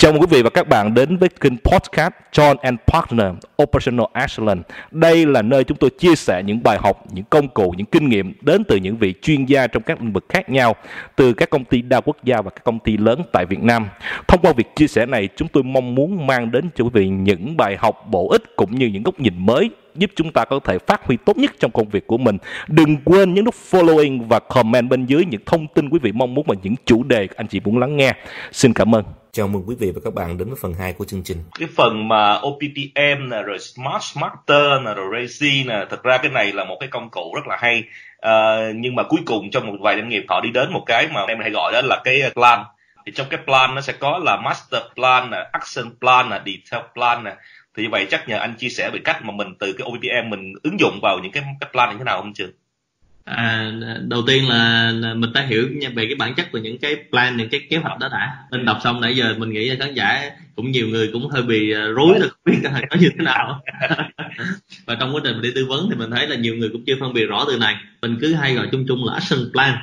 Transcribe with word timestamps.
Chào 0.00 0.12
mừng 0.12 0.20
quý 0.20 0.26
vị 0.30 0.42
và 0.42 0.50
các 0.50 0.68
bạn 0.68 0.94
đến 0.94 1.16
với 1.16 1.28
kênh 1.28 1.56
podcast 1.56 2.12
John 2.32 2.56
and 2.62 2.78
Partner 2.86 3.26
Operational 3.62 4.06
Excellence. 4.14 4.62
Đây 4.90 5.26
là 5.26 5.42
nơi 5.42 5.64
chúng 5.64 5.76
tôi 5.76 5.90
chia 5.90 6.14
sẻ 6.14 6.42
những 6.46 6.62
bài 6.62 6.78
học, 6.82 7.04
những 7.12 7.24
công 7.30 7.48
cụ, 7.48 7.74
những 7.76 7.86
kinh 7.86 8.08
nghiệm 8.08 8.34
đến 8.40 8.64
từ 8.64 8.76
những 8.76 8.96
vị 8.96 9.14
chuyên 9.22 9.44
gia 9.44 9.66
trong 9.66 9.82
các 9.82 10.00
lĩnh 10.00 10.12
vực 10.12 10.24
khác 10.28 10.50
nhau, 10.50 10.76
từ 11.16 11.32
các 11.32 11.50
công 11.50 11.64
ty 11.64 11.82
đa 11.82 12.00
quốc 12.00 12.16
gia 12.24 12.40
và 12.40 12.50
các 12.50 12.64
công 12.64 12.78
ty 12.78 12.96
lớn 12.96 13.22
tại 13.32 13.46
Việt 13.46 13.62
Nam. 13.62 13.88
Thông 14.28 14.40
qua 14.42 14.52
việc 14.52 14.76
chia 14.76 14.86
sẻ 14.86 15.06
này, 15.06 15.28
chúng 15.36 15.48
tôi 15.48 15.62
mong 15.62 15.94
muốn 15.94 16.26
mang 16.26 16.50
đến 16.50 16.70
cho 16.74 16.84
quý 16.84 16.90
vị 16.92 17.08
những 17.08 17.56
bài 17.56 17.76
học 17.76 18.06
bổ 18.10 18.28
ích 18.28 18.42
cũng 18.56 18.78
như 18.78 18.86
những 18.86 19.02
góc 19.02 19.20
nhìn 19.20 19.34
mới 19.36 19.70
giúp 19.94 20.10
chúng 20.16 20.32
ta 20.32 20.44
có 20.44 20.60
thể 20.64 20.78
phát 20.78 21.06
huy 21.06 21.16
tốt 21.16 21.36
nhất 21.36 21.50
trong 21.58 21.70
công 21.70 21.88
việc 21.88 22.06
của 22.06 22.18
mình. 22.18 22.38
Đừng 22.68 22.96
quên 23.04 23.34
nhấn 23.34 23.44
nút 23.44 23.54
following 23.70 24.28
và 24.28 24.38
comment 24.38 24.90
bên 24.90 25.06
dưới 25.06 25.24
những 25.24 25.40
thông 25.46 25.66
tin 25.66 25.88
quý 25.88 25.98
vị 26.02 26.12
mong 26.12 26.34
muốn 26.34 26.44
và 26.48 26.54
những 26.62 26.74
chủ 26.84 27.02
đề 27.02 27.28
anh 27.36 27.46
chị 27.46 27.60
muốn 27.60 27.78
lắng 27.78 27.96
nghe. 27.96 28.12
Xin 28.52 28.72
cảm 28.72 28.94
ơn. 28.94 29.04
Chào 29.32 29.48
mừng 29.48 29.62
quý 29.66 29.76
vị 29.78 29.90
và 29.94 30.00
các 30.04 30.14
bạn 30.14 30.38
đến 30.38 30.48
với 30.48 30.56
phần 30.60 30.74
2 30.74 30.92
của 30.92 31.04
chương 31.04 31.22
trình. 31.22 31.38
cái 31.58 31.68
phần 31.76 32.08
mà 32.08 32.40
OPPM 32.40 33.30
nè 33.30 33.42
rồi 33.42 33.58
Smart 33.58 34.02
Smarter 34.02 34.82
nè 34.84 34.94
rồi 34.94 35.06
resi 35.20 35.64
nè 35.66 35.86
thật 35.90 36.02
ra 36.02 36.18
cái 36.18 36.30
này 36.30 36.52
là 36.52 36.64
một 36.64 36.76
cái 36.80 36.88
công 36.88 37.10
cụ 37.10 37.34
rất 37.34 37.46
là 37.46 37.56
hay. 37.60 37.84
À, 38.20 38.56
nhưng 38.74 38.94
mà 38.94 39.02
cuối 39.02 39.20
cùng 39.26 39.50
trong 39.50 39.66
một 39.66 39.76
vài 39.80 39.96
doanh 39.96 40.08
nghiệp 40.08 40.24
họ 40.28 40.40
đi 40.40 40.50
đến 40.50 40.72
một 40.72 40.82
cái 40.86 41.08
mà 41.12 41.24
em 41.28 41.40
hay 41.40 41.50
gọi 41.50 41.72
đó 41.72 41.80
là 41.84 42.00
cái 42.04 42.20
ờ, 42.20 42.30
plan. 42.30 42.64
Thì 43.06 43.12
trong 43.12 43.26
cái 43.30 43.40
plan 43.44 43.74
nó 43.74 43.80
sẽ 43.80 43.92
có 43.92 44.20
là 44.24 44.36
master 44.44 44.82
plan 44.94 45.30
nè 45.30 45.48
action 45.52 45.98
plan 46.00 46.30
nè 46.30 46.40
detail 46.46 46.84
plan 46.94 47.24
nè. 47.24 47.36
Thì 47.76 47.82
như 47.82 47.88
vậy 47.90 48.06
chắc 48.10 48.28
nhờ 48.28 48.38
anh 48.38 48.54
chia 48.58 48.68
sẻ 48.68 48.90
về 48.92 48.98
cách 49.04 49.24
mà 49.24 49.32
mình 49.32 49.54
từ 49.58 49.72
cái 49.78 49.88
OPPM 49.88 50.30
mình 50.30 50.52
ứng 50.62 50.80
dụng 50.80 50.98
vào 51.02 51.18
những 51.22 51.32
cái 51.32 51.42
cái 51.60 51.70
plan 51.72 51.90
như 51.90 51.98
thế 51.98 52.04
nào 52.04 52.20
không 52.20 52.34
trường 52.34 52.50
À, 53.36 53.72
đầu 54.08 54.22
tiên 54.26 54.48
là, 54.48 54.92
là 54.92 55.14
mình 55.14 55.32
ta 55.32 55.42
hiểu 55.42 55.68
về 55.94 56.06
cái 56.06 56.14
bản 56.14 56.34
chất 56.34 56.52
của 56.52 56.58
những 56.58 56.78
cái 56.78 56.96
plan 57.10 57.36
những 57.36 57.48
cái 57.48 57.60
kế 57.70 57.76
hoạch 57.76 57.98
đó 57.98 58.08
đã. 58.12 58.36
Mình 58.50 58.64
đọc 58.64 58.78
xong 58.84 59.00
nãy 59.00 59.16
giờ 59.16 59.34
mình 59.38 59.50
nghĩ 59.50 59.68
là 59.70 59.76
khán 59.78 59.94
giả 59.94 60.30
cũng 60.56 60.70
nhiều 60.70 60.88
người 60.88 61.10
cũng 61.12 61.28
hơi 61.28 61.42
bị 61.42 61.72
à, 61.72 61.84
rối 61.96 62.20
là 62.20 62.26
không 62.28 62.40
biết 62.44 62.58
là 62.62 62.70
nó 62.90 62.96
như 63.00 63.08
thế 63.18 63.24
nào. 63.24 63.62
Và 64.86 64.94
trong 64.94 65.14
quá 65.14 65.20
trình 65.24 65.32
mình 65.32 65.42
đi 65.42 65.52
tư 65.54 65.66
vấn 65.68 65.88
thì 65.90 65.96
mình 65.96 66.10
thấy 66.10 66.28
là 66.28 66.36
nhiều 66.36 66.56
người 66.56 66.68
cũng 66.68 66.84
chưa 66.86 66.94
phân 67.00 67.12
biệt 67.12 67.26
rõ 67.26 67.44
từ 67.48 67.58
này. 67.58 67.76
Mình 68.02 68.18
cứ 68.20 68.34
hay 68.34 68.54
gọi 68.54 68.68
chung 68.72 68.84
chung 68.88 69.04
là 69.04 69.14
action 69.14 69.40
plan. 69.52 69.78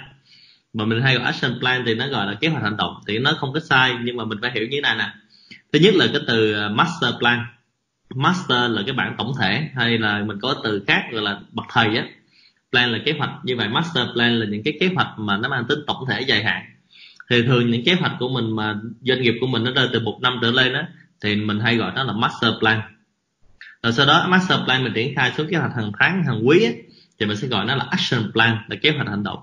Mà 0.73 0.85
mình 0.85 1.01
hay 1.01 1.15
gọi 1.15 1.25
action 1.25 1.59
plan 1.59 1.83
thì 1.85 1.95
nó 1.95 2.07
gọi 2.07 2.25
là 2.27 2.33
kế 2.33 2.47
hoạch 2.47 2.63
hành 2.63 2.77
động 2.77 2.93
thì 3.07 3.19
nó 3.19 3.33
không 3.37 3.53
có 3.53 3.59
sai 3.59 3.95
nhưng 4.03 4.17
mà 4.17 4.25
mình 4.25 4.37
phải 4.41 4.51
hiểu 4.51 4.63
như 4.63 4.77
thế 4.77 4.81
này 4.81 4.95
nè. 4.97 5.09
Thứ 5.73 5.79
nhất 5.79 5.95
là 5.95 6.07
cái 6.13 6.21
từ 6.27 6.53
à, 6.53 6.69
master 6.69 7.13
plan. 7.19 7.45
Master 8.15 8.71
là 8.71 8.81
cái 8.85 8.93
bản 8.93 9.15
tổng 9.17 9.31
thể 9.39 9.69
hay 9.75 9.97
là 9.97 10.23
mình 10.23 10.37
có 10.41 10.55
từ 10.63 10.83
khác 10.87 11.03
gọi 11.11 11.21
là 11.21 11.39
bậc 11.51 11.65
thầy 11.73 11.97
á 11.97 12.05
plan 12.71 12.91
là 12.91 12.99
kế 13.05 13.11
hoạch 13.11 13.29
như 13.43 13.57
vậy 13.57 13.69
master 13.69 14.03
plan 14.13 14.39
là 14.39 14.45
những 14.45 14.63
cái 14.63 14.77
kế 14.79 14.89
hoạch 14.95 15.07
mà 15.17 15.37
nó 15.37 15.49
mang 15.49 15.65
tính 15.69 15.79
tổng 15.87 16.05
thể 16.09 16.21
dài 16.21 16.43
hạn. 16.43 16.63
Thì 17.29 17.43
thường 17.43 17.71
những 17.71 17.85
kế 17.85 17.93
hoạch 17.93 18.11
của 18.19 18.29
mình 18.29 18.55
mà 18.55 18.75
doanh 19.01 19.21
nghiệp 19.21 19.33
của 19.41 19.47
mình 19.47 19.63
nó 19.63 19.71
rơi 19.71 19.87
từ 19.93 19.99
một 19.99 20.19
năm 20.21 20.39
trở 20.41 20.51
lên 20.51 20.73
đó, 20.73 20.81
thì 21.21 21.35
mình 21.35 21.59
hay 21.59 21.75
gọi 21.75 21.91
nó 21.95 22.03
là 22.03 22.13
master 22.13 22.51
plan. 22.59 22.81
Rồi 23.83 23.93
sau 23.93 24.05
đó 24.05 24.27
master 24.29 24.59
plan 24.65 24.83
mình 24.83 24.93
triển 24.93 25.15
khai 25.15 25.31
xuống 25.37 25.47
kế 25.47 25.57
hoạch 25.57 25.71
hàng 25.75 25.91
tháng 25.99 26.23
hàng 26.23 26.47
quý 26.47 26.63
ấy, 26.63 26.83
thì 27.19 27.25
mình 27.25 27.37
sẽ 27.37 27.47
gọi 27.47 27.65
nó 27.65 27.75
là 27.75 27.85
action 27.89 28.31
plan 28.31 28.57
là 28.67 28.75
kế 28.81 28.91
hoạch 28.91 29.07
hành 29.07 29.23
động. 29.23 29.39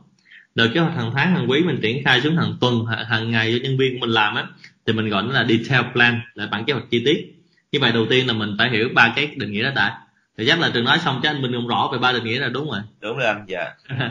Rồi 0.55 0.70
kế 0.75 0.81
hoạch 0.81 0.97
hàng 0.97 1.11
tháng 1.14 1.34
hàng 1.34 1.50
quý 1.50 1.61
mình 1.61 1.78
triển 1.83 2.05
khai 2.05 2.20
xuống 2.20 2.36
hàng 2.36 2.55
tuần 2.61 2.86
hàng, 2.86 3.05
hàng 3.06 3.31
ngày 3.31 3.53
cho 3.53 3.62
nhân 3.62 3.78
viên 3.78 3.92
của 3.92 4.00
mình 4.00 4.11
làm 4.11 4.34
á 4.34 4.44
thì 4.86 4.92
mình 4.92 5.09
gọi 5.09 5.22
nó 5.22 5.33
là 5.33 5.47
detail 5.48 5.84
plan 5.92 6.20
là 6.34 6.47
bản 6.47 6.64
kế 6.64 6.72
hoạch 6.72 6.91
chi 6.91 7.03
tiết. 7.05 7.34
Như 7.72 7.81
vậy 7.81 7.92
đầu 7.92 8.06
tiên 8.11 8.27
là 8.27 8.33
mình 8.33 8.55
phải 8.59 8.70
hiểu 8.70 8.88
ba 8.94 9.12
cái 9.16 9.27
định 9.36 9.53
nghĩa 9.53 9.62
đó 9.62 9.70
đã 9.77 9.98
thì 10.38 10.46
chắc 10.46 10.60
là 10.60 10.70
trường 10.74 10.84
nói 10.84 10.98
xong 10.98 11.20
chứ 11.22 11.28
anh 11.28 11.42
mình 11.42 11.52
không 11.52 11.68
rõ 11.68 11.88
về 11.92 11.98
ba 11.98 12.12
định 12.12 12.24
nghĩa 12.24 12.38
là 12.38 12.48
đúng 12.48 12.70
rồi. 12.70 12.80
Đúng 13.00 13.16
rồi 13.16 13.27
anh 13.27 13.44
dạ. 13.48 13.72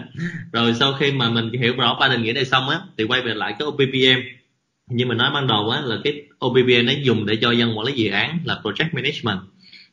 Rồi 0.54 0.74
sau 0.74 0.94
khi 0.94 1.12
mà 1.12 1.30
mình 1.30 1.52
hiểu 1.62 1.74
rõ 1.78 1.98
ba 2.00 2.08
định 2.08 2.24
nghĩa 2.24 2.34
này 2.34 2.46
xong 2.46 2.70
á 2.70 2.80
thì 2.98 3.04
quay 3.04 3.22
về 3.22 3.34
lại 3.34 3.56
cái 3.60 3.68
OPPM 3.68 4.22
như 4.90 5.06
mình 5.06 5.18
nói 5.18 5.32
ban 5.34 5.48
đầu 5.48 5.70
á 5.70 5.82
là 5.82 5.98
cái 6.04 6.22
OPPM 6.46 6.86
nó 6.86 6.94
dùng 7.04 7.26
để 7.26 7.38
cho 7.42 7.52
dân 7.52 7.78
quản 7.78 7.88
lý 7.88 7.94
dự 7.94 8.12
án 8.12 8.40
là 8.46 8.60
project 8.64 8.90
management. 8.92 9.40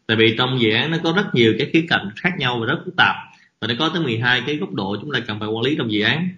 Tại 0.06 0.16
vì 0.16 0.34
trong 0.38 0.60
dự 0.60 0.70
án 0.70 0.90
nó 0.90 0.98
có 1.04 1.12
rất 1.16 1.34
nhiều 1.34 1.54
cái 1.58 1.70
khía 1.72 1.84
cạnh 1.88 2.10
khác 2.16 2.30
nhau 2.38 2.58
và 2.60 2.66
rất 2.66 2.78
phức 2.84 2.94
tạp. 2.96 3.14
Và 3.60 3.68
nó 3.68 3.74
có 3.78 3.88
tới 3.88 4.02
12 4.02 4.42
cái 4.46 4.56
góc 4.56 4.72
độ 4.72 4.96
chúng 5.00 5.12
ta 5.12 5.20
cần 5.20 5.40
phải 5.40 5.48
quản 5.48 5.64
lý 5.64 5.74
trong 5.78 5.92
dự 5.92 6.02
án. 6.02 6.28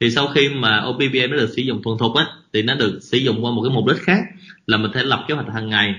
Thì 0.00 0.10
sau 0.10 0.26
khi 0.26 0.48
mà 0.48 0.82
OPPM 0.88 1.30
nó 1.30 1.36
được 1.36 1.50
sử 1.56 1.62
dụng 1.62 1.82
thuần 1.82 1.98
thục 1.98 2.14
á 2.14 2.26
thì 2.52 2.62
nó 2.62 2.74
được 2.74 2.98
sử 3.02 3.18
dụng 3.18 3.44
qua 3.44 3.50
một 3.50 3.62
cái 3.62 3.74
mục 3.74 3.86
đích 3.86 4.02
khác 4.02 4.20
là 4.66 4.76
mình 4.76 4.90
thể 4.94 5.02
lập 5.02 5.24
kế 5.28 5.34
hoạch 5.34 5.54
hàng 5.54 5.68
ngày 5.68 5.94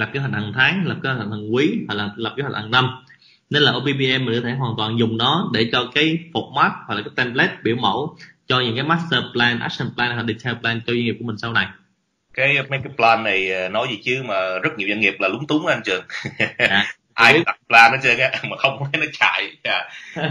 lập 0.00 0.10
kế 0.12 0.20
hoạch 0.20 0.32
hàng 0.32 0.52
tháng 0.54 0.86
lập 0.86 0.96
kế 1.02 1.08
hoạch 1.08 1.20
hàng 1.30 1.54
quý 1.54 1.70
hoặc 1.88 1.94
là 1.94 2.10
lập 2.16 2.34
kế 2.36 2.42
hoạch 2.42 2.54
hàng 2.54 2.70
năm 2.70 3.04
nên 3.50 3.62
là 3.62 3.72
OPPM 3.72 4.24
mình 4.24 4.34
có 4.42 4.48
thể 4.48 4.54
hoàn 4.54 4.74
toàn 4.76 4.98
dùng 4.98 5.16
nó 5.16 5.50
để 5.54 5.68
cho 5.72 5.90
cái 5.94 6.18
format 6.32 6.70
hoặc 6.86 6.94
là 6.94 7.02
cái 7.02 7.10
template 7.16 7.56
biểu 7.62 7.76
mẫu 7.76 8.16
cho 8.46 8.60
những 8.60 8.74
cái 8.76 8.84
master 8.84 9.20
plan, 9.32 9.58
action 9.60 9.88
plan 9.96 10.14
hoặc 10.14 10.24
detail 10.28 10.56
plan 10.60 10.80
cho 10.86 10.92
doanh 10.92 11.04
nghiệp 11.04 11.16
của 11.18 11.24
mình 11.26 11.38
sau 11.38 11.52
này. 11.52 11.66
cái 12.34 12.54
mấy 12.70 12.80
cái 12.84 12.92
plan 12.96 13.24
này 13.24 13.52
ờ, 13.52 13.68
nói 13.68 13.86
gì 13.90 14.00
chứ 14.04 14.22
mà 14.28 14.34
rất 14.62 14.70
nhiều 14.76 14.88
doanh 14.88 15.00
nghiệp 15.00 15.14
là 15.18 15.28
lúng 15.28 15.46
túng 15.46 15.66
anh 15.66 15.80
trường 15.84 16.04
Dạ. 16.58 16.84
ai 17.14 17.42
đặt 17.46 17.56
plan 17.68 17.92
trơn 18.02 18.18
á 18.18 18.30
mà 18.50 18.56
không 18.56 18.78
thấy 18.92 19.00
nó 19.00 19.06
chạy 19.12 19.56
Dạ. 19.64 19.88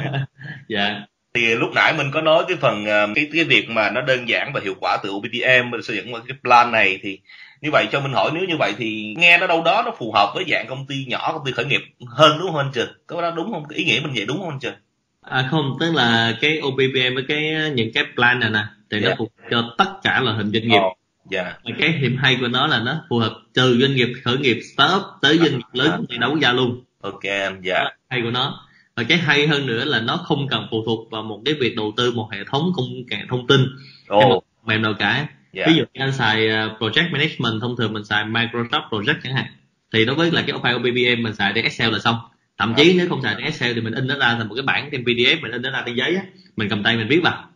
dạ. 0.68 1.01
Thì 1.34 1.56
lúc 1.56 1.69
nãy 1.75 1.94
mình 1.97 2.12
có 2.13 2.22
nói 2.22 2.44
cái 2.47 2.57
phần 2.62 2.85
ờ, 2.85 3.07
cái 3.16 3.29
cái 3.34 3.44
việc 3.44 3.69
mà 3.69 3.90
nó 3.90 4.01
đơn 4.01 4.29
giản 4.29 4.51
và 4.53 4.62
hiệu 4.63 4.75
quả 4.81 4.97
từ 5.03 5.09
OPTM 5.09 5.69
mình 5.72 5.84
xây 5.84 5.95
dựng 5.95 6.12
một 6.12 6.19
cái 6.28 6.38
plan 6.44 6.72
này 6.72 7.00
thì 7.03 7.19
như 7.62 7.69
vậy 7.72 7.88
cho 7.91 8.00
mình 8.00 8.13
hỏi 8.13 8.31
nếu 8.34 8.44
như 8.45 8.57
vậy 8.59 8.73
thì 8.78 9.13
nghe 9.17 9.38
nó 9.38 9.47
đâu 9.47 9.63
đó 9.63 9.81
nó 9.85 9.91
phù 9.97 10.12
hợp 10.12 10.31
với 10.35 10.45
dạng 10.51 10.68
công 10.68 10.85
ty 10.88 11.06
nhỏ 11.07 11.29
công 11.34 11.45
ty 11.45 11.51
khởi 11.51 11.66
nghiệp 11.66 11.81
hơn 12.07 12.38
đúng 12.39 12.47
không 12.47 12.57
anh 12.57 12.72
Trường? 12.73 12.89
Có 13.07 13.22
đó 13.22 13.31
đúng 13.35 13.51
không? 13.51 13.63
Ý 13.69 13.84
nghĩa 13.84 14.00
mình 14.03 14.13
vậy 14.16 14.25
đúng 14.25 14.38
không 14.38 14.50
anh 14.50 14.59
Trường? 14.59 14.73
À 15.22 15.47
không, 15.51 15.78
tức 15.79 15.91
là 15.95 16.38
cái 16.41 16.62
OPPM 16.68 17.16
với 17.16 17.23
cái 17.28 17.72
những 17.75 17.91
cái 17.94 18.03
plan 18.16 18.39
này 18.39 18.50
nè 18.50 18.63
thì 18.91 19.00
nó 19.00 19.09
Dạ. 19.09 19.16
phù 19.18 19.23
hợp 19.38 19.47
cho 19.51 19.75
tất 19.78 19.89
cả 20.03 20.22
loại 20.22 20.38
hình 20.38 20.51
doanh 20.51 20.68
nghiệp. 20.68 20.78
Ồ, 20.78 20.95
dạ. 21.31 21.44
Và 21.63 21.72
cái 21.79 21.94
điểm 22.01 22.18
hay 22.22 22.38
của 22.41 22.47
nó 22.47 22.68
là 22.68 22.79
nó 22.79 23.01
phù 23.09 23.18
hợp 23.18 23.34
từ 23.53 23.78
doanh 23.81 23.95
nghiệp 23.95 24.09
khởi 24.23 24.38
nghiệp 24.38 24.59
startup 24.73 25.01
tới 25.22 25.38
doanh 25.38 25.51
nghiệp 25.51 25.63
lớn 25.73 26.06
đa 26.19 26.28
quốc 26.28 26.39
gia 26.39 26.53
luôn. 26.53 26.84
ok 27.01 27.23
anh 27.23 27.62
dạ. 27.63 27.84
Hay 28.09 28.22
của 28.22 28.31
nó 28.31 28.69
và 28.95 29.03
cái 29.03 29.17
hay 29.17 29.47
hơn 29.47 29.66
nữa 29.66 29.85
là 29.85 30.00
nó 30.00 30.17
không 30.17 30.47
cần 30.47 30.67
phụ 30.72 30.83
thuộc 30.85 31.11
vào 31.11 31.23
một 31.23 31.41
cái 31.45 31.53
việc 31.53 31.75
đầu 31.75 31.94
tư 31.97 32.11
một 32.11 32.29
hệ 32.31 32.39
thống 32.44 32.72
công 32.75 32.85
nghệ 33.07 33.17
thông 33.29 33.47
tin 33.47 33.61
ồ. 34.07 34.44
mềm 34.66 34.81
nào 34.81 34.94
cả. 35.00 35.27
Dạ. 35.53 35.63
Ví 35.67 35.73
dụ 35.73 35.83
như 35.94 36.01
anh 36.01 36.13
xài 36.13 36.47
uh, 36.47 36.81
project 36.81 37.11
management 37.11 37.61
thông 37.61 37.75
thường 37.77 37.94
mình 37.94 38.05
xài 38.05 38.25
Microsoft 38.25 38.89
Project 38.89 39.16
chẳng 39.23 39.33
hạn 39.33 39.45
thì 39.94 40.05
đối 40.05 40.16
với 40.16 40.31
là 40.31 40.41
cái 40.41 40.57
file 40.57 40.75
OPPM 40.75 41.23
mình 41.23 41.35
xài 41.35 41.51
trên 41.55 41.63
Excel 41.63 41.91
là 41.91 42.00
xong. 42.00 42.16
Thậm 42.57 42.73
chí 42.77 42.94
nếu 42.97 43.09
không 43.09 43.22
xài 43.22 43.35
trên 43.35 43.44
Excel 43.44 43.73
thì 43.73 43.81
mình 43.81 43.94
in 43.94 44.07
nó 44.07 44.17
ra 44.17 44.35
thành 44.35 44.47
một 44.47 44.55
cái 44.55 44.63
bản 44.63 44.89
trên 44.91 45.03
PDF 45.03 45.41
mình 45.41 45.51
in 45.51 45.61
nó 45.61 45.71
ra 45.71 45.83
trên 45.85 45.95
giấy 45.95 46.16
á 46.16 46.21
mình 46.56 46.69
cầm 46.69 46.83
tay 46.83 46.97
mình 46.97 47.07
viết 47.07 47.19
vào. 47.23 47.50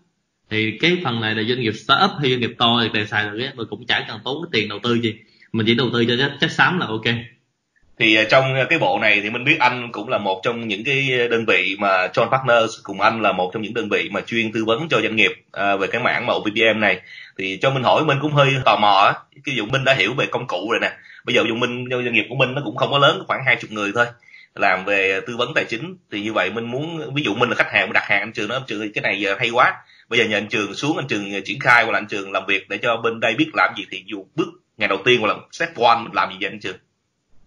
Thì 0.49 0.77
cái 0.77 0.97
phần 1.03 1.21
này 1.21 1.35
là 1.35 1.43
doanh 1.43 1.61
nghiệp 1.61 1.73
startup 1.73 2.11
hay 2.19 2.29
doanh 2.29 2.39
nghiệp 2.39 2.55
to 2.57 2.79
thì 2.83 2.89
đều 2.93 3.05
xài 3.05 3.29
được 3.29 3.39
á 3.39 3.51
và 3.55 3.63
cũng 3.69 3.85
chả 3.85 4.05
cần 4.07 4.19
tốn 4.23 4.43
cái 4.43 4.49
tiền 4.51 4.69
đầu 4.69 4.79
tư 4.83 5.01
gì. 5.01 5.15
Mình 5.53 5.65
chỉ 5.65 5.75
đầu 5.75 5.89
tư 5.93 6.05
cho 6.05 6.29
chất 6.39 6.51
xám 6.51 6.79
là 6.79 6.85
ok 6.85 7.05
thì 7.99 8.15
à, 8.15 8.23
trong 8.29 8.55
cái 8.69 8.79
bộ 8.79 8.99
này 9.01 9.19
thì 9.23 9.29
mình 9.29 9.43
biết 9.43 9.59
anh 9.59 9.91
cũng 9.91 10.09
là 10.09 10.17
một 10.17 10.41
trong 10.43 10.67
những 10.67 10.83
cái 10.83 11.27
đơn 11.29 11.45
vị 11.45 11.75
mà 11.79 12.07
John 12.07 12.29
Partners 12.29 12.73
cùng 12.83 13.01
anh 13.01 13.21
là 13.21 13.31
một 13.31 13.51
trong 13.53 13.61
những 13.61 13.73
đơn 13.73 13.89
vị 13.89 14.09
mà 14.11 14.21
chuyên 14.21 14.51
tư 14.51 14.65
vấn 14.65 14.87
cho 14.89 15.01
doanh 15.01 15.15
nghiệp 15.15 15.31
à, 15.51 15.75
về 15.75 15.87
cái 15.87 16.01
mảng 16.01 16.25
mà 16.25 16.33
OPPM 16.33 16.79
này. 16.79 17.01
Thì 17.37 17.57
cho 17.61 17.69
mình 17.69 17.83
hỏi 17.83 18.05
mình 18.05 18.17
cũng 18.21 18.31
hơi 18.31 18.49
tò 18.65 18.77
mò 18.77 19.11
á, 19.13 19.13
cái 19.45 19.55
dụ 19.55 19.65
Minh 19.65 19.83
đã 19.83 19.93
hiểu 19.93 20.13
về 20.13 20.25
công 20.25 20.47
cụ 20.47 20.71
rồi 20.71 20.79
nè. 20.81 20.91
Bây 21.25 21.35
giờ 21.35 21.43
dụ 21.47 21.55
Minh, 21.55 21.85
doanh 21.91 22.13
nghiệp 22.13 22.25
của 22.29 22.35
mình 22.35 22.53
nó 22.53 22.61
cũng 22.65 22.75
không 22.75 22.91
có 22.91 22.97
lớn, 22.97 23.23
khoảng 23.27 23.41
hai 23.45 23.55
chục 23.55 23.71
người 23.71 23.91
thôi, 23.95 24.05
làm 24.55 24.85
về 24.85 25.21
tư 25.27 25.37
vấn 25.37 25.53
tài 25.53 25.65
chính. 25.65 25.97
Thì 26.11 26.21
như 26.21 26.33
vậy 26.33 26.49
mình 26.49 26.65
muốn, 26.65 27.13
ví 27.13 27.23
dụ 27.23 27.35
mình 27.35 27.49
là 27.49 27.55
khách 27.55 27.71
hàng, 27.71 27.85
mình 27.85 27.93
đặt 27.93 28.03
hàng 28.03 28.19
anh 28.19 28.33
trường 28.33 28.49
nó 28.49 28.55
anh 28.55 28.63
trường 28.67 28.93
cái 28.93 29.01
này 29.01 29.19
giờ 29.19 29.35
hay 29.39 29.49
quá. 29.49 29.73
Bây 30.09 30.19
giờ 30.19 30.25
nhờ 30.25 30.37
anh 30.37 30.47
trường 30.47 30.73
xuống, 30.73 30.97
anh 30.97 31.07
trường 31.07 31.43
triển 31.45 31.59
khai 31.59 31.83
hoặc 31.83 31.91
là 31.91 31.97
anh 31.97 32.07
trường 32.07 32.31
làm 32.31 32.45
việc 32.47 32.69
để 32.69 32.77
cho 32.77 32.97
bên 32.97 33.19
đây 33.19 33.35
biết 33.35 33.49
làm 33.53 33.73
gì. 33.77 33.85
Thì 33.91 34.03
dù 34.05 34.25
bước 34.35 34.47
ngày 34.77 34.89
đầu 34.89 34.97
tiên 35.05 35.21
hoặc 35.21 35.27
là 35.27 35.35
step 35.51 35.77
one, 35.77 35.99
mình 36.03 36.13
làm 36.13 36.29
gì 36.31 36.37
vậy 36.41 36.49
anh 36.49 36.59
trường? 36.59 36.77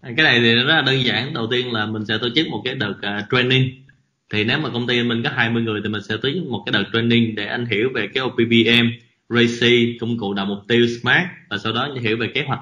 À, 0.01 0.11
cái 0.17 0.25
này 0.25 0.41
thì 0.41 0.55
rất 0.55 0.75
là 0.75 0.83
đơn 0.83 1.05
giản. 1.05 1.35
Đầu 1.35 1.47
tiên 1.51 1.73
là 1.73 1.87
mình 1.87 2.05
sẽ 2.05 2.19
tổ 2.19 2.29
chức 2.35 2.49
một 2.49 2.63
cái 2.65 2.75
đợt 2.75 2.95
uh, 2.99 3.25
training. 3.31 3.71
Thì 4.33 4.45
nếu 4.45 4.59
mà 4.59 4.69
công 4.71 4.87
ty 4.87 5.03
mình 5.03 5.23
có 5.23 5.31
20 5.35 5.63
người 5.63 5.81
thì 5.85 5.89
mình 5.89 6.03
sẽ 6.03 6.17
tổ 6.17 6.29
chức 6.35 6.47
một 6.47 6.63
cái 6.67 6.73
đợt 6.73 6.85
training 6.93 7.35
để 7.35 7.47
anh 7.47 7.67
hiểu 7.67 7.91
về 7.95 8.09
cái 8.15 8.25
OPBM, 8.25 8.87
RACI, 9.29 9.99
công 10.01 10.19
cụ 10.19 10.35
đạt 10.35 10.49
mục 10.49 10.59
tiêu 10.69 10.87
SMART 10.87 11.27
và 11.51 11.59
sau 11.59 11.73
đó 11.73 11.89
hiểu 12.03 12.17
về 12.17 12.31
kế 12.35 12.43
hoạch. 12.43 12.61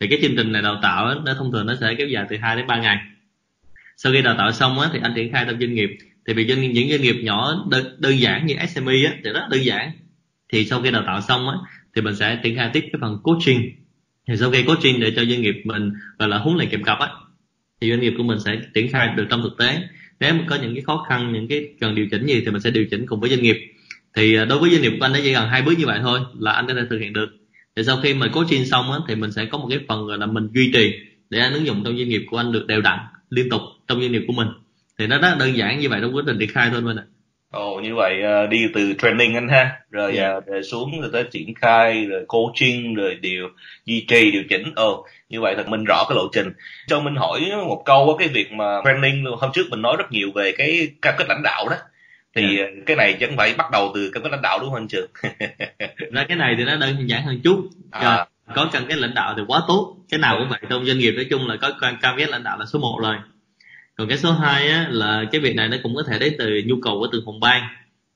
Thì 0.00 0.06
cái 0.08 0.18
chương 0.22 0.36
trình 0.36 0.52
này 0.52 0.62
đào 0.62 0.78
tạo 0.82 1.20
nó 1.24 1.34
thông 1.34 1.52
thường 1.52 1.66
nó 1.66 1.74
sẽ 1.80 1.94
kéo 1.98 2.08
dài 2.08 2.26
từ 2.30 2.36
2 2.36 2.56
đến 2.56 2.66
3 2.66 2.78
ngày. 2.78 2.98
Sau 3.96 4.12
khi 4.12 4.22
đào 4.22 4.34
tạo 4.38 4.52
xong 4.52 4.80
á, 4.80 4.88
thì 4.92 4.98
anh 5.02 5.12
triển 5.16 5.32
khai 5.32 5.44
trong 5.48 5.60
doanh 5.60 5.74
nghiệp. 5.74 5.90
Thì 6.26 6.34
vì 6.34 6.46
doanh 6.48 6.72
những 6.72 6.90
doanh 6.90 7.02
nghiệp 7.02 7.16
nhỏ 7.22 7.66
đơn, 7.70 7.96
đơn 7.98 8.20
giản 8.20 8.46
như 8.46 8.54
SME 8.68 8.94
á, 9.06 9.12
thì 9.24 9.30
rất 9.30 9.46
đơn 9.50 9.64
giản. 9.64 9.92
Thì 10.52 10.64
sau 10.64 10.82
khi 10.82 10.90
đào 10.90 11.02
tạo 11.06 11.20
xong 11.20 11.48
á, 11.48 11.54
thì 11.96 12.02
mình 12.02 12.16
sẽ 12.16 12.40
triển 12.42 12.56
khai 12.56 12.70
tiếp 12.72 12.80
cái 12.80 12.98
phần 13.00 13.18
coaching 13.22 13.70
thì 14.28 14.36
sau 14.36 14.50
khi 14.50 14.62
coaching 14.62 15.00
để 15.00 15.12
cho 15.16 15.24
doanh 15.24 15.42
nghiệp 15.42 15.62
mình, 15.64 15.92
gọi 16.18 16.28
là, 16.28 16.38
huấn 16.38 16.56
luyện 16.56 16.68
kèm 16.68 16.84
cặp 16.84 16.98
á, 16.98 17.08
thì 17.80 17.90
doanh 17.90 18.00
nghiệp 18.00 18.14
của 18.16 18.22
mình 18.22 18.38
sẽ 18.40 18.60
triển 18.74 18.92
khai 18.92 19.08
được 19.16 19.26
trong 19.30 19.42
thực 19.42 19.58
tế. 19.58 19.82
Nếu 20.20 20.34
mà 20.34 20.44
có 20.48 20.56
những 20.56 20.74
cái 20.74 20.82
khó 20.82 21.04
khăn, 21.08 21.32
những 21.32 21.48
cái 21.48 21.68
cần 21.80 21.94
điều 21.94 22.06
chỉnh 22.10 22.26
gì 22.26 22.40
thì 22.44 22.50
mình 22.50 22.60
sẽ 22.60 22.70
điều 22.70 22.84
chỉnh 22.90 23.06
cùng 23.06 23.20
với 23.20 23.30
doanh 23.30 23.42
nghiệp. 23.42 23.56
Thì 24.16 24.36
à, 24.36 24.44
đối 24.44 24.58
với 24.58 24.70
doanh 24.70 24.82
nghiệp 24.82 24.92
của 25.00 25.04
anh 25.04 25.12
nó 25.12 25.18
chỉ 25.22 25.34
cần 25.34 25.48
hai 25.48 25.62
bước 25.62 25.78
như 25.78 25.86
vậy 25.86 25.98
thôi 26.02 26.20
là 26.38 26.52
anh 26.52 26.66
có 26.66 26.74
thể 26.74 26.80
thực 26.90 26.98
hiện 26.98 27.12
được. 27.12 27.28
Thì 27.76 27.84
sau 27.84 28.00
khi 28.02 28.14
mà 28.14 28.28
coaching 28.28 28.64
xong 28.64 28.92
á, 28.92 28.98
thì 29.08 29.14
mình 29.14 29.32
sẽ 29.32 29.44
có 29.44 29.58
một 29.58 29.66
cái 29.70 29.78
phần, 29.88 30.06
gọi 30.06 30.18
là, 30.18 30.26
mình 30.26 30.48
duy 30.54 30.70
trì 30.72 30.92
để 31.30 31.38
anh 31.38 31.52
ứng 31.52 31.66
dụng 31.66 31.82
trong 31.84 31.96
doanh 31.98 32.08
nghiệp 32.08 32.22
của 32.30 32.36
anh 32.36 32.52
được 32.52 32.66
đều 32.66 32.80
đặn, 32.80 32.98
liên 33.30 33.50
tục 33.50 33.60
trong 33.88 34.00
doanh 34.00 34.12
nghiệp 34.12 34.24
của 34.26 34.32
mình. 34.32 34.48
Thì 34.98 35.06
nó 35.06 35.18
rất 35.18 35.36
đơn 35.38 35.56
giản 35.56 35.80
như 35.80 35.88
vậy 35.88 36.00
trong 36.02 36.16
quá 36.16 36.22
trình 36.26 36.38
triển 36.38 36.48
khai 36.48 36.70
thôi 36.70 36.82
mình 36.82 36.96
ạ. 36.96 37.04
Ồ 37.52 37.80
như 37.80 37.94
vậy 37.94 38.22
uh, 38.44 38.50
đi 38.50 38.66
từ 38.74 38.94
training 38.98 39.34
anh 39.34 39.48
ha, 39.48 39.70
rồi 39.90 40.16
yeah. 40.16 40.36
uh, 40.38 40.46
rồi 40.46 40.62
xuống 40.62 41.00
rồi 41.00 41.10
tới 41.12 41.24
triển 41.30 41.54
khai, 41.54 42.06
rồi 42.06 42.24
coaching, 42.28 42.94
rồi 42.94 43.14
điều 43.14 43.48
duy 43.84 44.04
trì, 44.08 44.30
điều 44.30 44.42
chỉnh. 44.48 44.72
Ồ 44.76 45.06
như 45.28 45.40
vậy 45.40 45.54
thật 45.56 45.68
minh 45.68 45.84
rõ 45.84 46.04
cái 46.08 46.16
lộ 46.16 46.28
trình. 46.32 46.52
Cho 46.86 47.00
mình 47.00 47.16
hỏi 47.16 47.40
một 47.66 47.82
câu 47.84 48.16
cái 48.18 48.28
việc 48.28 48.52
mà 48.52 48.80
training 48.84 49.24
hôm 49.38 49.50
trước 49.54 49.62
mình 49.70 49.82
nói 49.82 49.96
rất 49.98 50.12
nhiều 50.12 50.28
về 50.34 50.52
cái 50.58 50.88
cam 51.02 51.14
kết 51.18 51.24
lãnh 51.28 51.42
đạo 51.42 51.68
đó. 51.68 51.76
Thì 52.34 52.58
yeah. 52.58 52.70
cái 52.86 52.96
này 52.96 53.16
chắc 53.20 53.30
phải 53.36 53.54
bắt 53.58 53.70
đầu 53.72 53.92
từ 53.94 54.10
cam 54.10 54.22
kết 54.22 54.32
lãnh 54.32 54.42
đạo 54.42 54.58
đúng 54.58 54.70
không 54.70 54.78
anh 54.78 54.88
Trường? 54.88 55.10
ra 56.12 56.24
cái 56.28 56.36
này 56.36 56.54
thì 56.58 56.64
nó 56.64 56.76
đơn 56.76 57.08
giản 57.08 57.22
hơn 57.22 57.40
chút. 57.44 57.68
À. 57.90 58.26
Có 58.54 58.68
cam 58.72 58.86
kết 58.86 58.96
lãnh 58.98 59.14
đạo 59.14 59.34
thì 59.36 59.42
quá 59.46 59.62
tốt. 59.68 59.96
Cái 60.10 60.18
nào 60.18 60.36
cũng 60.38 60.48
vậy 60.48 60.60
trong 60.70 60.86
doanh 60.86 60.98
nghiệp 60.98 61.12
nói 61.12 61.26
chung 61.30 61.48
là 61.48 61.56
có 61.56 61.70
cam 62.00 62.16
kết 62.16 62.28
lãnh 62.28 62.42
đạo 62.42 62.58
là 62.58 62.66
số 62.66 62.78
1 62.78 62.98
rồi 63.02 63.16
còn 63.96 64.08
cái 64.08 64.18
số 64.18 64.32
2 64.32 64.68
á 64.68 64.86
là 64.90 65.24
cái 65.32 65.40
việc 65.40 65.56
này 65.56 65.68
nó 65.68 65.76
cũng 65.82 65.94
có 65.94 66.02
thể 66.02 66.18
đến 66.18 66.34
từ 66.38 66.62
nhu 66.66 66.76
cầu 66.82 66.98
của 66.98 67.08
từng 67.12 67.22
phòng 67.26 67.40
ban. 67.40 67.62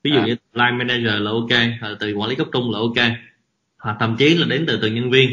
Ví 0.03 0.11
dụ 0.11 0.19
à. 0.19 0.25
như 0.25 0.35
line 0.53 0.71
manager 0.71 1.21
là 1.21 1.31
ok 1.31 1.49
hoặc 1.81 1.97
từ 1.99 2.13
quản 2.13 2.29
lý 2.29 2.35
cấp 2.35 2.47
trung 2.53 2.71
là 2.71 2.79
ok 2.79 3.11
hoặc 3.79 3.97
thậm 3.99 4.15
chí 4.19 4.35
là 4.35 4.45
đến 4.47 4.65
từ 4.67 4.79
từng 4.81 4.95
nhân 4.95 5.11
viên. 5.11 5.29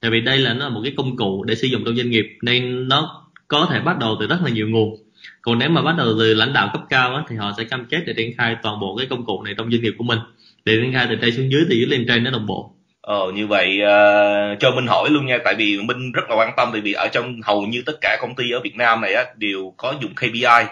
Tại 0.00 0.10
vì 0.10 0.20
đây 0.20 0.38
là 0.38 0.54
nó 0.54 0.64
là 0.64 0.74
một 0.74 0.80
cái 0.84 0.92
công 0.96 1.16
cụ 1.16 1.44
để 1.44 1.54
sử 1.54 1.66
dụng 1.66 1.82
trong 1.84 1.96
doanh 1.96 2.10
nghiệp 2.10 2.26
nên 2.42 2.88
nó 2.88 3.26
có 3.48 3.68
thể 3.70 3.80
bắt 3.80 3.98
đầu 3.98 4.16
từ 4.20 4.26
rất 4.26 4.38
là 4.44 4.50
nhiều 4.50 4.68
nguồn. 4.68 4.96
Còn 5.42 5.58
nếu 5.58 5.70
mà 5.70 5.82
bắt 5.82 5.94
đầu 5.98 6.14
từ 6.18 6.34
lãnh 6.34 6.52
đạo 6.52 6.70
cấp 6.72 6.82
cao 6.88 7.14
á, 7.14 7.22
thì 7.28 7.36
họ 7.36 7.52
sẽ 7.58 7.64
cam 7.64 7.84
kết 7.84 8.02
để 8.06 8.12
triển 8.16 8.36
khai 8.36 8.56
toàn 8.62 8.80
bộ 8.80 8.96
cái 8.96 9.06
công 9.06 9.24
cụ 9.24 9.42
này 9.42 9.54
trong 9.58 9.70
doanh 9.70 9.82
nghiệp 9.82 9.94
của 9.98 10.04
mình. 10.04 10.18
Để 10.64 10.76
triển 10.82 10.92
khai 10.92 11.06
từ 11.10 11.16
trên 11.20 11.36
xuống 11.36 11.50
dưới 11.50 11.64
từ 11.68 11.74
dưới 11.74 11.86
lên 11.86 12.04
trên 12.08 12.24
nó 12.24 12.30
đồng 12.30 12.46
bộ 12.46 12.74
Ờ 13.02 13.32
như 13.34 13.46
vậy 13.46 13.80
uh, 13.82 14.60
cho 14.60 14.70
Minh 14.70 14.86
hỏi 14.86 15.10
luôn 15.10 15.26
nha 15.26 15.38
tại 15.44 15.54
vì 15.54 15.78
Minh 15.82 16.12
rất 16.12 16.22
là 16.28 16.36
quan 16.36 16.52
tâm 16.56 16.68
tại 16.72 16.80
vì 16.80 16.92
ở 16.92 17.08
trong 17.12 17.40
hầu 17.44 17.62
như 17.62 17.82
tất 17.86 17.92
cả 18.00 18.18
công 18.20 18.34
ty 18.34 18.50
ở 18.50 18.60
Việt 18.60 18.76
Nam 18.76 19.00
này 19.00 19.14
á, 19.14 19.24
đều 19.36 19.74
có 19.76 19.94
dùng 20.00 20.14
KPI 20.14 20.66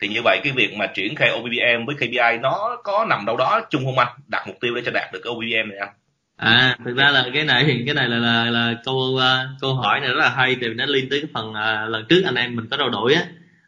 thì 0.00 0.08
như 0.08 0.20
vậy 0.24 0.40
cái 0.44 0.52
việc 0.52 0.74
mà 0.74 0.86
triển 0.86 1.14
khai 1.14 1.30
OPPM 1.32 1.86
với 1.86 1.96
KPI 1.96 2.38
nó 2.42 2.76
có 2.84 3.06
nằm 3.08 3.24
đâu 3.26 3.36
đó 3.36 3.60
chung 3.70 3.84
không 3.84 3.98
anh? 3.98 4.08
Đặt 4.28 4.44
mục 4.46 4.56
tiêu 4.60 4.74
để 4.74 4.82
cho 4.84 4.90
đạt 4.94 5.12
được 5.12 5.20
cái 5.24 5.30
OPPM 5.30 5.70
này 5.70 5.78
anh. 5.78 5.92
À 6.36 6.76
thực 6.84 6.96
ra 6.96 7.10
là 7.10 7.26
cái 7.34 7.44
này 7.44 7.82
cái 7.86 7.94
này 7.94 8.08
là 8.08 8.16
là, 8.16 8.50
là 8.50 8.74
câu 8.84 8.94
uh, 8.94 9.22
câu 9.60 9.74
hỏi 9.74 10.00
này 10.00 10.08
rất 10.08 10.18
là 10.18 10.28
hay 10.28 10.56
tại 10.60 10.68
vì 10.68 10.74
nó 10.74 10.86
liên 10.86 11.06
tới 11.10 11.20
cái 11.20 11.30
phần 11.34 11.50
uh, 11.50 11.90
lần 11.90 12.04
trước 12.08 12.22
anh 12.24 12.34
em 12.34 12.56
mình 12.56 12.66
có 12.70 12.76
trao 12.76 12.90
đổi 12.90 13.14
á 13.14 13.22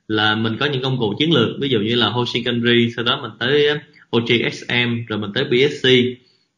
là 0.09 0.35
mình 0.35 0.57
có 0.61 0.67
những 0.67 0.83
công 0.83 0.99
cụ 0.99 1.15
chiến 1.19 1.35
lược 1.35 1.49
ví 1.61 1.69
dụ 1.69 1.79
như 1.79 1.95
là 1.95 2.09
Hoshikanri 2.09 2.91
sau 2.97 3.05
đó 3.05 3.19
mình 3.23 3.31
tới 3.41 3.69
OGXM 4.17 5.07
rồi 5.09 5.19
mình 5.19 5.31
tới 5.35 5.45
BSC 5.45 5.89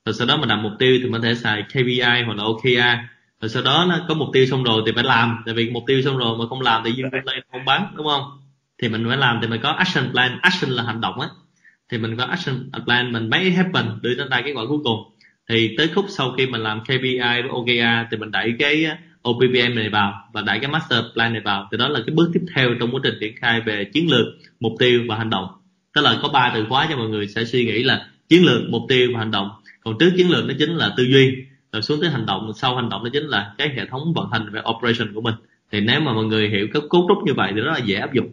rồi 0.08 0.14
sau 0.14 0.26
đó 0.26 0.36
mình 0.36 0.48
đặt 0.48 0.56
mục 0.56 0.72
tiêu 0.78 0.98
thì 1.02 1.08
mình 1.08 1.22
có 1.22 1.28
thể 1.28 1.34
xài 1.34 1.62
KPI 1.62 2.22
hoặc 2.26 2.36
là 2.36 2.44
OKR 2.44 2.98
rồi 3.40 3.48
sau 3.48 3.62
đó 3.62 3.86
nó 3.88 4.04
có 4.08 4.14
mục 4.14 4.28
tiêu 4.32 4.46
xong 4.46 4.62
rồi 4.62 4.82
thì 4.86 4.92
phải 4.94 5.04
làm. 5.04 5.42
Tại 5.46 5.54
vì 5.54 5.70
mục 5.70 5.82
tiêu 5.86 6.02
xong 6.02 6.16
rồi 6.18 6.38
mà 6.38 6.46
không 6.48 6.60
làm 6.60 6.82
thì 6.84 6.92
dương 6.92 7.12
lên 7.12 7.42
không 7.52 7.64
bán 7.64 7.86
đúng 7.96 8.06
không? 8.06 8.22
Thì 8.82 8.88
mình 8.88 9.04
phải 9.08 9.16
làm 9.16 9.38
thì 9.42 9.48
mình 9.48 9.60
có 9.62 9.70
action 9.70 10.10
plan. 10.12 10.38
Action 10.42 10.70
là 10.70 10.82
hành 10.82 11.00
động 11.00 11.20
á. 11.20 11.28
Thì 11.90 11.98
mình 11.98 12.16
có 12.16 12.24
action 12.24 12.70
plan 12.84 13.12
mình 13.12 13.30
make 13.30 13.44
it 13.44 13.54
happen 13.56 13.84
đưa 14.02 14.14
đến 14.14 14.28
ra 14.30 14.42
kết 14.44 14.52
quả 14.52 14.64
cuối 14.68 14.78
cùng. 14.84 14.98
Thì 15.48 15.74
tới 15.78 15.88
khúc 15.94 16.04
sau 16.08 16.34
khi 16.38 16.46
mình 16.46 16.60
làm 16.60 16.80
KPI 16.80 17.18
với 17.18 17.48
OKR 17.50 18.10
thì 18.10 18.16
mình 18.16 18.30
đẩy 18.30 18.54
cái 18.58 18.86
OPPM 19.28 19.74
này 19.74 19.88
vào 19.88 20.28
và 20.32 20.40
đẩy 20.40 20.58
cái 20.58 20.70
master 20.70 21.04
plan 21.14 21.32
này 21.32 21.42
vào. 21.44 21.68
Thì 21.70 21.78
đó 21.78 21.88
là 21.88 22.00
cái 22.06 22.14
bước 22.14 22.30
tiếp 22.34 22.40
theo 22.54 22.68
trong 22.80 22.90
quá 22.90 23.00
trình 23.04 23.14
triển 23.20 23.36
khai 23.36 23.60
về 23.60 23.84
chiến 23.84 24.10
lược 24.10 24.26
mục 24.60 24.72
tiêu 24.78 25.02
và 25.08 25.16
hành 25.16 25.30
động. 25.30 25.46
Tức 25.94 26.00
là 26.00 26.18
có 26.22 26.28
ba 26.28 26.52
từ 26.54 26.64
khóa 26.68 26.86
cho 26.90 26.96
mọi 26.96 27.08
người 27.08 27.26
sẽ 27.26 27.44
suy 27.44 27.64
nghĩ 27.64 27.82
là 27.82 28.06
chiến 28.28 28.44
lược 28.44 28.62
mục 28.70 28.82
tiêu 28.88 29.10
và 29.12 29.18
hành 29.18 29.30
động 29.30 29.50
còn 29.84 29.98
trước 29.98 30.10
chiến 30.16 30.30
lược 30.30 30.44
nó 30.44 30.54
chính 30.58 30.76
là 30.76 30.94
tư 30.96 31.02
duy. 31.02 31.36
Rồi 31.72 31.82
xuống 31.82 32.00
tới 32.00 32.10
hành 32.10 32.26
động. 32.26 32.52
Sau 32.56 32.76
hành 32.76 32.88
động 32.88 33.04
nó 33.04 33.10
chính 33.12 33.26
là 33.26 33.54
cái 33.58 33.68
hệ 33.76 33.86
thống 33.86 34.12
vận 34.14 34.28
hành 34.32 34.52
về 34.52 34.60
operation 34.70 35.14
của 35.14 35.20
mình. 35.20 35.34
Thì 35.72 35.80
nếu 35.80 36.00
mà 36.00 36.12
mọi 36.12 36.24
người 36.24 36.48
hiểu 36.48 36.66
các 36.74 36.82
cấu 36.90 37.06
trúc 37.08 37.18
như 37.26 37.34
vậy 37.34 37.52
thì 37.54 37.60
rất 37.60 37.72
là 37.72 37.78
dễ 37.84 37.96
áp 37.96 38.12
dụng. 38.12 38.30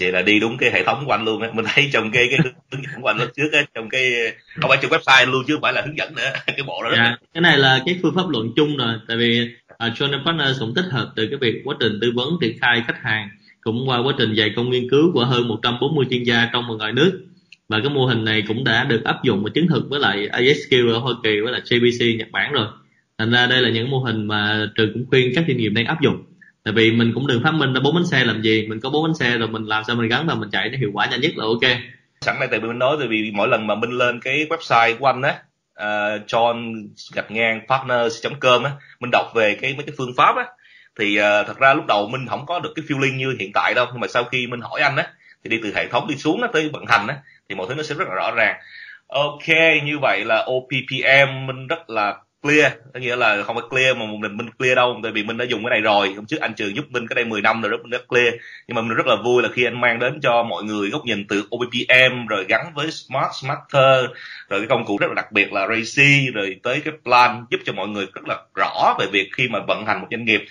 Vậy 0.00 0.12
là 0.12 0.22
đi 0.22 0.40
đúng 0.40 0.56
cái 0.58 0.70
hệ 0.70 0.84
thống 0.84 1.02
của 1.06 1.12
anh 1.12 1.24
luôn 1.24 1.42
á. 1.42 1.48
Mình 1.54 1.64
thấy 1.74 1.90
trong 1.92 2.10
cái 2.10 2.26
cái 2.30 2.38
hướng 2.72 2.82
dẫn 2.82 3.02
của 3.02 3.08
anh 3.08 3.18
lúc 3.18 3.28
trước 3.36 3.52
á 3.52 3.62
trong 3.74 3.88
cái 3.88 4.12
không 4.60 4.68
phải 4.68 4.78
trong 4.82 4.90
website 4.90 5.30
luôn 5.30 5.44
chứ 5.46 5.54
không 5.54 5.62
phải 5.62 5.72
là 5.72 5.82
hướng 5.86 5.98
dẫn 5.98 6.14
nữa. 6.14 6.30
Cái 6.46 6.62
bộ 6.66 6.82
đó, 6.82 6.90
dạ, 6.96 7.16
cái 7.34 7.40
này 7.40 7.58
là 7.58 7.82
cái 7.86 7.98
phương 8.02 8.14
pháp 8.14 8.28
luận 8.28 8.50
chung 8.56 8.76
rồi. 8.76 8.94
Tại 9.08 9.16
vì 9.16 9.50
uh, 9.72 9.92
John 9.92 10.24
Partners 10.24 10.60
cũng 10.60 10.74
tích 10.74 10.86
hợp 10.90 11.12
từ 11.16 11.26
cái 11.26 11.38
việc 11.40 11.62
quá 11.64 11.76
trình 11.80 11.98
tư 12.00 12.12
vấn 12.14 12.28
triển 12.40 12.58
khai 12.60 12.82
khách 12.86 13.02
hàng 13.02 13.28
cũng 13.60 13.88
qua 13.88 13.98
quá 13.98 14.14
trình 14.18 14.34
dày 14.36 14.52
công 14.56 14.70
nghiên 14.70 14.90
cứu 14.90 15.12
của 15.14 15.24
hơn 15.24 15.48
140 15.48 16.06
chuyên 16.10 16.22
gia 16.22 16.48
trong 16.52 16.64
và 16.68 16.74
ngoài 16.74 16.92
nước 16.92 17.20
và 17.68 17.80
cái 17.80 17.88
mô 17.88 18.06
hình 18.06 18.24
này 18.24 18.42
cũng 18.48 18.64
đã 18.64 18.84
được 18.84 19.04
áp 19.04 19.22
dụng 19.22 19.44
và 19.44 19.50
chứng 19.54 19.68
thực 19.68 19.82
với 19.90 20.00
lại 20.00 20.28
ISQ 20.32 20.92
ở 20.92 20.98
Hoa 20.98 21.14
Kỳ 21.22 21.40
với 21.40 21.52
lại 21.52 21.60
JBC 21.64 22.18
Nhật 22.18 22.28
Bản 22.32 22.52
rồi. 22.52 22.66
Thành 23.18 23.30
ra 23.30 23.46
đây 23.46 23.60
là 23.60 23.70
những 23.70 23.90
mô 23.90 23.98
hình 23.98 24.26
mà 24.26 24.66
trường 24.74 24.92
cũng 24.92 25.06
khuyên 25.10 25.32
các 25.34 25.44
doanh 25.48 25.56
nghiệp 25.56 25.68
đang 25.68 25.86
áp 25.86 26.00
dụng. 26.00 26.24
Tại 26.64 26.74
vì 26.74 26.92
mình 26.92 27.12
cũng 27.14 27.26
đừng 27.26 27.42
phát 27.42 27.54
minh 27.54 27.72
ra 27.72 27.80
bốn 27.84 27.94
bánh 27.94 28.06
xe 28.06 28.24
làm 28.24 28.42
gì 28.42 28.66
mình 28.68 28.80
có 28.80 28.90
bốn 28.90 29.04
bánh 29.04 29.14
xe 29.14 29.38
rồi 29.38 29.48
mình 29.48 29.64
làm 29.64 29.84
sao 29.86 29.96
mình 29.96 30.08
gắn 30.08 30.26
vào 30.26 30.36
mình 30.36 30.50
chạy 30.52 30.68
nó 30.68 30.78
hiệu 30.78 30.90
quả 30.92 31.06
nhanh 31.06 31.20
nhất 31.20 31.32
là 31.36 31.44
ok. 31.44 31.78
Sẵn 32.20 32.36
đây 32.40 32.48
tại 32.50 32.60
vì 32.60 32.68
mình 32.68 32.78
nói 32.78 32.96
tại 32.98 33.08
vì 33.08 33.30
mỗi 33.34 33.48
lần 33.48 33.66
mà 33.66 33.74
minh 33.74 33.90
lên 33.90 34.20
cái 34.20 34.46
website 34.50 34.96
của 34.98 35.06
anh 35.06 35.22
á 35.22 35.34
uh, 35.80 36.26
John 36.26 36.86
gạch 37.14 37.30
ngang 37.30 37.60
partners.com 37.68 38.62
á 38.62 38.70
mình 39.00 39.10
đọc 39.12 39.26
về 39.34 39.58
cái 39.60 39.74
mấy 39.74 39.86
cái 39.86 39.94
phương 39.98 40.14
pháp 40.16 40.36
á 40.36 40.44
thì 40.98 41.18
uh, 41.18 41.46
thật 41.46 41.58
ra 41.58 41.74
lúc 41.74 41.86
đầu 41.86 42.08
mình 42.08 42.26
không 42.28 42.46
có 42.46 42.60
được 42.60 42.72
cái 42.74 42.84
feeling 42.88 43.16
như 43.16 43.36
hiện 43.40 43.50
tại 43.54 43.74
đâu. 43.74 43.86
Nhưng 43.92 44.00
mà 44.00 44.06
sau 44.06 44.24
khi 44.24 44.46
mình 44.46 44.60
hỏi 44.60 44.80
anh 44.80 44.96
á 44.96 45.06
thì 45.44 45.50
đi 45.50 45.60
từ 45.62 45.72
hệ 45.74 45.88
thống 45.88 46.06
đi 46.08 46.16
xuống 46.16 46.40
nó 46.40 46.46
tới 46.52 46.68
vận 46.72 46.86
hành 46.86 47.06
á, 47.06 47.16
thì 47.48 47.54
mọi 47.54 47.66
thứ 47.68 47.74
nó 47.74 47.82
sẽ 47.82 47.94
rất 47.94 48.08
là 48.08 48.14
rõ 48.14 48.30
ràng. 48.36 48.56
Ok, 49.06 49.48
như 49.84 49.98
vậy 50.02 50.24
là 50.24 50.46
OPPM 50.50 51.46
mình 51.46 51.66
rất 51.66 51.90
là 51.90 52.16
clear, 52.42 52.72
có 52.94 53.00
nghĩa 53.00 53.16
là 53.16 53.42
không 53.42 53.56
phải 53.56 53.64
clear 53.70 53.96
mà 53.96 54.06
một 54.06 54.16
mình 54.20 54.36
mình 54.36 54.50
clear 54.58 54.76
đâu, 54.76 55.00
tại 55.02 55.12
vì 55.12 55.22
mình 55.22 55.36
đã 55.36 55.44
dùng 55.44 55.64
cái 55.64 55.70
này 55.70 55.80
rồi. 55.80 56.12
Hôm 56.16 56.26
trước 56.26 56.40
anh 56.40 56.54
trường 56.54 56.76
giúp 56.76 56.84
mình 56.88 57.06
cái 57.08 57.14
đây 57.14 57.24
10 57.24 57.40
năm 57.40 57.62
rồi, 57.62 57.70
rất 57.70 57.76
rất 57.90 58.08
clear. 58.08 58.34
Nhưng 58.68 58.74
mà 58.74 58.82
mình 58.82 58.96
rất 58.96 59.06
là 59.06 59.16
vui 59.24 59.42
là 59.42 59.48
khi 59.52 59.64
anh 59.64 59.80
mang 59.80 59.98
đến 59.98 60.18
cho 60.22 60.42
mọi 60.42 60.64
người 60.64 60.90
góc 60.90 61.04
nhìn 61.04 61.26
từ 61.28 61.44
OPPM 61.56 62.26
rồi 62.26 62.44
gắn 62.48 62.72
với 62.74 62.90
Smart 62.90 63.32
Smarter, 63.42 64.04
rồi 64.48 64.60
cái 64.60 64.66
công 64.68 64.84
cụ 64.84 64.98
rất 65.00 65.06
là 65.06 65.14
đặc 65.14 65.32
biệt 65.32 65.52
là 65.52 65.68
Racy, 65.68 66.30
rồi 66.34 66.56
tới 66.62 66.80
cái 66.84 66.94
plan 67.04 67.44
giúp 67.50 67.60
cho 67.64 67.72
mọi 67.72 67.88
người 67.88 68.06
rất 68.14 68.28
là 68.28 68.36
rõ 68.54 68.96
về 68.98 69.06
việc 69.12 69.28
khi 69.36 69.48
mà 69.48 69.58
vận 69.68 69.86
hành 69.86 70.00
một 70.00 70.06
doanh 70.10 70.24
nghiệp 70.24 70.44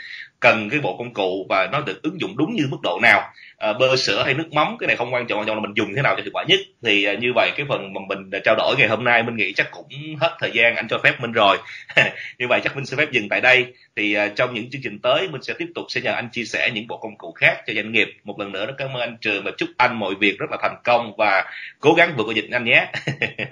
cần 0.44 0.70
cái 0.70 0.80
bộ 0.80 0.98
công 0.98 1.14
cụ 1.14 1.46
và 1.50 1.70
nó 1.72 1.82
được 1.82 2.02
ứng 2.04 2.22
dụng 2.22 2.38
đúng 2.38 2.56
như 2.56 2.68
mức 2.70 2.78
độ 2.84 3.00
nào. 3.02 3.22
À, 3.58 3.74
bơ 3.74 3.96
sữa 3.96 4.24
hay 4.26 4.34
nước 4.34 4.54
mắm 4.54 4.76
cái 4.80 4.88
này 4.88 4.96
không 4.96 5.14
quan 5.14 5.28
trọng 5.28 5.40
quan 5.40 5.48
trọng 5.48 5.56
là 5.56 5.62
mình 5.62 5.74
dùng 5.76 5.96
thế 5.96 6.02
nào 6.02 6.16
cho 6.16 6.22
hiệu 6.22 6.32
quả 6.34 6.44
nhất. 6.48 6.60
Thì 6.84 7.04
à, 7.04 7.14
như 7.14 7.32
vậy 7.36 7.52
cái 7.58 7.66
phần 7.70 7.94
mà 7.94 8.02
mình 8.08 8.30
ờ, 8.32 8.40
trao 8.46 8.56
đổi 8.56 8.76
ngày 8.78 8.88
hôm 8.88 9.04
nay 9.04 9.24
mình 9.24 9.36
nghĩ 9.36 9.54
chắc 9.54 9.72
cũng 9.72 9.88
hết 10.22 10.38
thời 10.40 10.52
gian 10.54 10.76
anh 10.76 10.88
cho 10.88 10.98
phép 11.04 11.14
mình 11.20 11.32
rồi. 11.32 11.58
Như 12.40 12.48
vậy 12.50 12.62
chắc 12.64 12.76
mình 12.76 12.86
sẽ 12.86 12.98
phép 12.98 13.12
dừng 13.12 13.30
tại 13.30 13.42
đây 13.42 13.74
thì 13.96 14.18
uh, 14.18 14.36
trong 14.36 14.54
những 14.54 14.70
chương 14.70 14.82
trình 14.82 15.00
tới 15.00 15.28
mình 15.32 15.44
sẽ 15.44 15.54
tiếp 15.54 15.68
tục 15.76 15.86
sẽ 15.90 16.02
nhờ 16.02 16.12
anh 16.12 16.30
chia 16.32 16.46
sẻ 16.46 16.72
những 16.74 16.88
bộ 16.88 16.98
công 16.98 17.18
cụ 17.18 17.32
khác 17.32 17.58
cho 17.68 17.74
doanh 17.74 17.92
nghiệp. 17.92 18.08
Một 18.24 18.40
lần 18.40 18.52
nữa 18.52 18.66
rất 18.66 18.74
cảm 18.78 18.94
ơn 18.94 19.02
anh 19.02 19.18
trường 19.22 19.44
và 19.44 19.52
chúc 19.58 19.70
anh 19.78 20.00
mọi 20.00 20.16
việc 20.16 20.40
rất 20.40 20.52
là 20.52 20.58
thành 20.62 20.78
công 20.84 21.14
và 21.18 21.46
cố 21.80 21.94
gắng 21.94 22.14
vượt 22.18 22.24
qua 22.24 22.34
dịch 22.36 22.48
anh 22.52 22.66
nhé. 22.66 22.92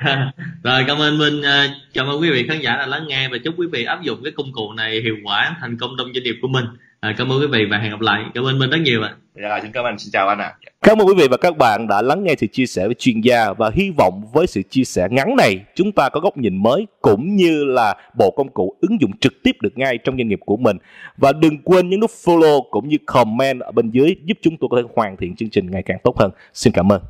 Rồi 0.63 0.83
cảm 0.87 0.97
ơn 0.97 1.17
minh 1.17 1.41
à, 1.41 1.67
cảm 1.93 2.07
ơn 2.07 2.21
quý 2.21 2.29
vị 2.31 2.45
khán 2.47 2.59
giả 2.59 2.75
đã 2.75 2.85
lắng 2.85 3.05
nghe 3.07 3.27
và 3.27 3.37
chúc 3.43 3.53
quý 3.57 3.67
vị 3.71 3.83
áp 3.83 4.01
dụng 4.01 4.23
cái 4.23 4.33
công 4.35 4.51
cụ 4.53 4.73
này 4.73 5.01
hiệu 5.01 5.15
quả 5.23 5.55
thành 5.61 5.77
công 5.77 5.91
trong 5.97 6.13
doanh 6.13 6.23
nghiệp 6.23 6.35
của 6.41 6.47
mình 6.47 6.65
à, 7.01 7.15
cảm 7.17 7.31
ơn 7.31 7.39
quý 7.39 7.47
vị 7.47 7.65
và 7.71 7.77
hẹn 7.77 7.91
gặp 7.91 8.01
lại 8.01 8.23
cảm 8.33 8.43
ơn 8.43 8.59
minh 8.59 8.69
rất 8.69 8.77
nhiều 8.77 9.03
ạ 9.03 9.15
dạ 9.35 9.59
xin 9.61 9.71
cảm 9.71 9.85
ơn 9.85 9.97
xin 9.97 10.11
chào 10.11 10.27
anh 10.27 10.39
ạ 10.39 10.45
à. 10.45 10.71
Cảm 10.81 11.01
ơn 11.01 11.07
quý 11.07 11.13
vị 11.17 11.27
và 11.31 11.37
các 11.37 11.57
bạn 11.57 11.87
đã 11.87 12.01
lắng 12.01 12.23
nghe 12.23 12.35
sự 12.37 12.47
chia 12.47 12.65
sẻ 12.65 12.85
với 12.85 12.95
chuyên 12.99 13.21
gia 13.21 13.53
và 13.53 13.71
hy 13.73 13.91
vọng 13.97 14.23
với 14.33 14.47
sự 14.47 14.61
chia 14.69 14.83
sẻ 14.83 15.07
ngắn 15.11 15.35
này 15.35 15.59
chúng 15.75 15.91
ta 15.91 16.09
có 16.09 16.19
góc 16.19 16.37
nhìn 16.37 16.63
mới 16.63 16.87
cũng 17.01 17.35
như 17.35 17.63
là 17.65 17.95
bộ 18.17 18.31
công 18.37 18.49
cụ 18.49 18.75
ứng 18.81 19.01
dụng 19.01 19.11
trực 19.17 19.33
tiếp 19.43 19.51
được 19.61 19.77
ngay 19.77 19.97
trong 19.97 20.17
doanh 20.17 20.27
nghiệp 20.27 20.39
của 20.45 20.57
mình. 20.57 20.77
Và 21.17 21.33
đừng 21.33 21.57
quên 21.63 21.89
nhấn 21.89 21.99
nút 21.99 22.11
follow 22.23 22.61
cũng 22.71 22.87
như 22.87 22.97
comment 23.05 23.61
ở 23.61 23.71
bên 23.71 23.89
dưới 23.89 24.15
giúp 24.25 24.37
chúng 24.41 24.57
tôi 24.57 24.67
có 24.71 24.77
thể 24.77 24.83
hoàn 24.95 25.17
thiện 25.17 25.35
chương 25.35 25.49
trình 25.49 25.71
ngày 25.71 25.83
càng 25.85 25.97
tốt 26.03 26.19
hơn. 26.19 26.31
Xin 26.53 26.73
cảm 26.73 26.91
ơn. 26.91 26.99